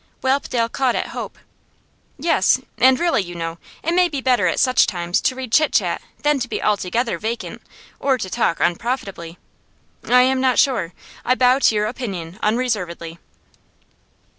[0.21, 1.37] Whelpdale caught at hope.
[2.17, 2.59] 'Yes.
[2.79, 6.01] And really, you know, it may be better at such times to read chit chat
[6.23, 7.61] than to be altogether vacant,
[7.99, 9.37] or to talk unprofitably.
[10.05, 10.93] I am not sure;
[11.23, 13.19] I bow to your opinion unreservedly.